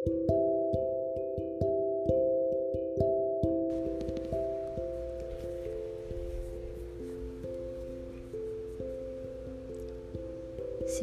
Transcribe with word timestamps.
Se 0.00 0.08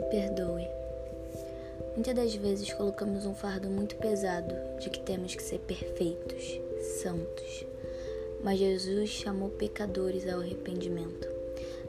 perdoe. 0.10 0.68
Muitas 1.94 2.16
das 2.16 2.34
vezes 2.34 2.74
colocamos 2.74 3.28
um 3.28 3.36
fardo 3.36 3.70
muito 3.70 3.96
pesado 3.98 4.56
de 4.80 4.90
que 4.90 5.02
temos 5.02 5.36
que 5.36 5.44
ser 5.44 5.60
perfeitos, 5.60 6.60
santos. 7.04 7.68
Mas 8.44 8.58
Jesus 8.58 9.10
chamou 9.10 9.50
pecadores 9.50 10.28
ao 10.28 10.40
arrependimento. 10.40 11.28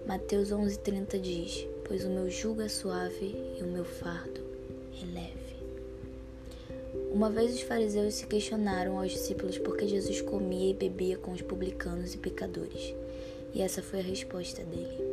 Mateus 0.06 0.52
11:30 0.52 1.18
diz: 1.18 1.66
"Pois 1.84 2.04
o 2.04 2.10
meu 2.10 2.28
jugo 2.28 2.60
é 2.60 2.68
suave 2.68 3.34
e 3.58 3.62
o 3.62 3.66
meu 3.66 3.86
fardo 3.86 4.42
é 5.02 5.06
leve." 5.06 5.37
Uma 7.18 7.30
vez 7.30 7.52
os 7.52 7.62
fariseus 7.62 8.14
se 8.14 8.26
questionaram 8.28 8.96
aos 8.96 9.10
discípulos 9.10 9.58
por 9.58 9.76
que 9.76 9.88
Jesus 9.88 10.20
comia 10.20 10.70
e 10.70 10.72
bebia 10.72 11.18
com 11.18 11.32
os 11.32 11.42
publicanos 11.42 12.14
e 12.14 12.16
pecadores. 12.16 12.94
E 13.52 13.60
essa 13.60 13.82
foi 13.82 13.98
a 13.98 14.04
resposta 14.04 14.62
dele. 14.62 15.04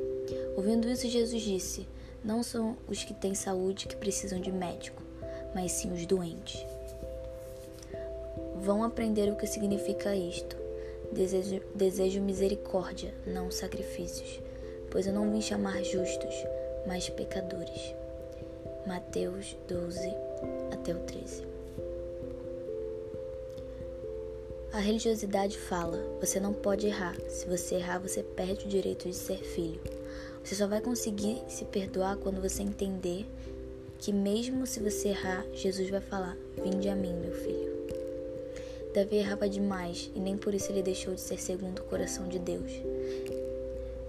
Ouvindo 0.56 0.88
isso, 0.88 1.10
Jesus 1.10 1.42
disse: 1.42 1.88
Não 2.24 2.44
são 2.44 2.78
os 2.88 3.04
que 3.04 3.12
têm 3.12 3.34
saúde 3.34 3.88
que 3.88 3.96
precisam 3.96 4.40
de 4.40 4.52
médico, 4.52 5.02
mas 5.56 5.72
sim 5.72 5.92
os 5.92 6.06
doentes. 6.06 6.64
Vão 8.58 8.84
aprender 8.84 9.28
o 9.32 9.36
que 9.36 9.48
significa 9.48 10.16
isto. 10.16 10.56
Desejo, 11.12 11.60
desejo 11.74 12.22
misericórdia, 12.22 13.16
não 13.26 13.50
sacrifícios, 13.50 14.40
pois 14.92 15.08
eu 15.08 15.14
não 15.14 15.32
vim 15.32 15.42
chamar 15.42 15.84
justos, 15.84 16.36
mas 16.86 17.10
pecadores. 17.10 17.96
Mateus 18.86 19.58
12 19.68 20.14
A 24.76 24.80
religiosidade 24.80 25.58
fala: 25.58 25.98
você 26.20 26.38
não 26.38 26.52
pode 26.52 26.86
errar. 26.86 27.16
Se 27.30 27.48
você 27.48 27.76
errar, 27.76 27.98
você 27.98 28.22
perde 28.22 28.66
o 28.66 28.68
direito 28.68 29.08
de 29.08 29.16
ser 29.16 29.38
filho. 29.38 29.80
Você 30.44 30.54
só 30.54 30.68
vai 30.68 30.82
conseguir 30.82 31.42
se 31.48 31.64
perdoar 31.64 32.18
quando 32.18 32.42
você 32.42 32.62
entender 32.62 33.26
que, 33.98 34.12
mesmo 34.12 34.68
se 34.68 34.82
você 34.82 35.10
errar, 35.10 35.46
Jesus 35.54 35.90
vai 35.90 36.02
falar: 36.02 36.36
Vinde 36.62 36.90
a 36.90 36.96
mim, 36.96 37.14
meu 37.14 37.34
filho. 37.34 37.74
Davi 38.94 39.16
errava 39.16 39.48
demais 39.48 40.12
e 40.14 40.20
nem 40.20 40.36
por 40.36 40.54
isso 40.54 40.70
ele 40.74 40.84
deixou 40.84 41.16
de 41.16 41.22
ser 41.22 41.40
segundo 41.40 41.80
o 41.80 41.86
coração 41.86 42.28
de 42.28 42.38
Deus. 42.38 42.74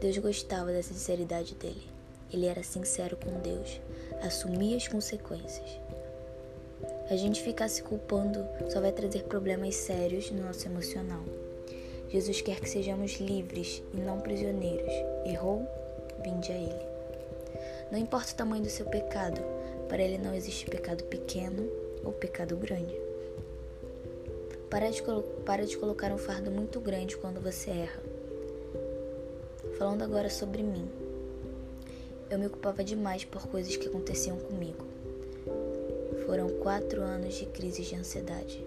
Deus 0.01 0.19
gostava 0.19 0.73
da 0.73 0.83
sinceridade 0.83 1.55
dele. 1.55 1.87
Ele 2.33 2.47
era 2.47 2.65
sincero 2.65 3.17
com 3.17 3.39
Deus, 3.39 3.81
assumia 4.21 4.77
as 4.77 4.89
consequências. 4.89 5.86
A 7.09 7.17
gente 7.17 7.43
ficar 7.43 7.69
se 7.69 7.83
culpando 7.83 8.45
só 8.69 8.81
vai 8.81 8.93
trazer 8.93 9.25
problemas 9.25 9.77
sérios 9.77 10.31
no 10.31 10.45
nosso 10.45 10.67
emocional. 10.67 11.23
Jesus 12.09 12.41
quer 12.41 12.61
que 12.61 12.69
sejamos 12.69 13.21
livres 13.21 13.83
e 13.95 13.97
não 13.99 14.21
prisioneiros. 14.21 14.93
Errou? 15.25 15.67
Vinde 16.23 16.53
a 16.53 16.57
Ele. 16.57 16.87
Não 17.91 17.99
importa 17.99 18.33
o 18.33 18.37
tamanho 18.37 18.63
do 18.63 18.71
seu 18.71 18.87
pecado, 18.87 19.41
para 19.89 20.03
Ele 20.03 20.19
não 20.19 20.35
existe 20.35 20.67
pecado 20.67 21.05
pequeno 21.05 21.71
ou 22.05 22.13
pecado 22.13 22.57
grande. 22.57 22.95
Para 24.69 24.91
de, 24.91 25.03
para 25.45 25.65
de 25.65 25.77
colocar 25.77 26.13
um 26.13 26.19
fardo 26.19 26.51
muito 26.51 26.81
grande 26.81 27.17
quando 27.17 27.41
você 27.41 27.71
erra. 27.71 28.03
Falando 29.79 30.03
agora 30.03 30.29
sobre 30.29 30.63
mim. 30.63 30.91
Eu 32.29 32.39
me 32.39 32.47
ocupava 32.47 32.83
demais 32.83 33.25
por 33.25 33.47
coisas 33.47 33.77
que 33.77 33.87
aconteciam 33.87 34.37
comigo. 34.39 34.96
Foram 36.27 36.49
quatro 36.59 37.03
anos 37.03 37.35
de 37.35 37.47
crise 37.47 37.83
de 37.83 37.95
ansiedade. 37.95 38.65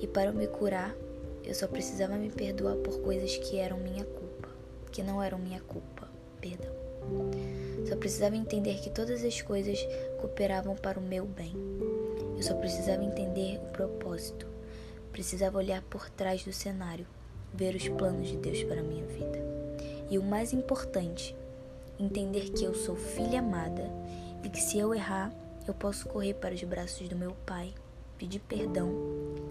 E 0.00 0.06
para 0.06 0.32
me 0.32 0.46
curar, 0.46 0.96
eu 1.44 1.54
só 1.54 1.68
precisava 1.68 2.16
me 2.16 2.30
perdoar 2.30 2.76
por 2.76 3.00
coisas 3.00 3.36
que 3.36 3.58
eram 3.58 3.76
minha 3.76 4.04
culpa, 4.04 4.48
que 4.90 5.02
não 5.02 5.22
eram 5.22 5.38
minha 5.38 5.60
culpa, 5.60 6.08
perdão. 6.40 6.72
Só 7.86 7.96
precisava 7.96 8.36
entender 8.36 8.80
que 8.80 8.90
todas 8.90 9.22
as 9.24 9.42
coisas 9.42 9.78
cooperavam 10.20 10.74
para 10.74 10.98
o 10.98 11.02
meu 11.02 11.26
bem. 11.26 11.52
Eu 12.36 12.42
só 12.42 12.54
precisava 12.54 13.04
entender 13.04 13.58
o 13.58 13.72
propósito. 13.72 14.46
Precisava 15.12 15.58
olhar 15.58 15.82
por 15.82 16.08
trás 16.08 16.44
do 16.44 16.52
cenário, 16.52 17.06
ver 17.52 17.74
os 17.74 17.88
planos 17.88 18.28
de 18.28 18.36
Deus 18.36 18.62
para 18.64 18.80
a 18.80 18.84
minha 18.84 19.04
vida. 19.04 19.38
E 20.10 20.18
o 20.18 20.22
mais 20.22 20.52
importante, 20.52 21.36
entender 21.98 22.50
que 22.50 22.64
eu 22.64 22.74
sou 22.74 22.96
filha 22.96 23.40
amada 23.40 23.90
e 24.42 24.48
que 24.48 24.60
se 24.60 24.78
eu 24.78 24.94
errar, 24.94 25.32
eu 25.70 25.74
posso 25.74 26.08
correr 26.08 26.34
para 26.34 26.54
os 26.54 26.62
braços 26.64 27.08
do 27.08 27.16
meu 27.16 27.32
Pai, 27.46 27.72
pedir 28.18 28.40
perdão 28.40 28.90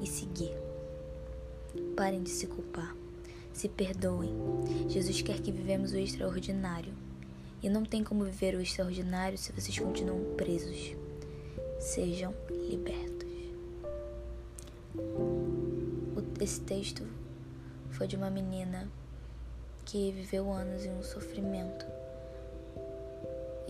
e 0.02 0.08
seguir. 0.08 0.54
Parem 1.96 2.24
de 2.24 2.30
se 2.30 2.48
culpar. 2.48 2.96
Se 3.54 3.68
perdoem. 3.68 4.34
Jesus 4.88 5.22
quer 5.22 5.40
que 5.40 5.52
vivemos 5.52 5.92
o 5.92 5.98
extraordinário. 5.98 6.94
E 7.62 7.70
não 7.70 7.84
tem 7.84 8.04
como 8.04 8.24
viver 8.24 8.56
o 8.56 8.62
extraordinário 8.62 9.38
se 9.38 9.52
vocês 9.52 9.78
continuam 9.78 10.36
presos. 10.36 10.96
Sejam 11.80 12.34
libertos. 12.70 13.12
Esse 16.42 16.60
texto 16.62 17.08
foi 17.92 18.08
de 18.08 18.16
uma 18.16 18.32
menina 18.32 18.90
que 19.86 20.12
viveu 20.12 20.52
anos 20.52 20.84
em 20.84 20.92
um 20.92 21.04
sofrimento 21.04 21.86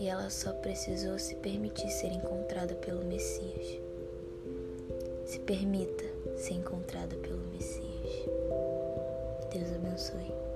e 0.02 0.08
ela 0.08 0.28
só 0.30 0.52
precisou 0.52 1.16
se 1.16 1.36
permitir 1.36 1.88
ser 1.88 2.08
encontrada 2.08 2.74
pelo 2.74 3.04
Messias. 3.04 3.80
Se 5.24 5.38
permita 5.38 6.02
ser 6.36 6.54
encontrada 6.54 7.14
pelo 7.18 7.38
Messias. 7.52 8.26
Deus 9.52 9.72
abençoe. 9.76 10.51